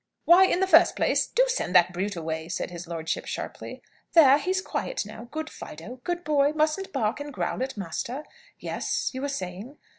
"Why, 0.25 0.45
in 0.45 0.61
the 0.61 0.65
first 0.65 0.95
place 0.95 1.27
do 1.27 1.43
send 1.47 1.75
that 1.75 1.93
brute 1.93 2.15
away," 2.15 2.49
said 2.49 2.71
his 2.71 2.87
lordship, 2.87 3.27
sharply. 3.27 3.83
"There! 4.13 4.39
he's 4.39 4.59
quiet 4.59 5.05
now. 5.05 5.25
Good 5.29 5.47
Fido! 5.47 5.99
Good 6.03 6.23
boy! 6.23 6.53
Mustn't 6.53 6.91
bark 6.91 7.19
and 7.19 7.31
growl 7.31 7.61
at 7.61 7.77
master. 7.77 8.23
Yes; 8.57 9.11
you 9.13 9.21
were 9.21 9.29
saying 9.29 9.77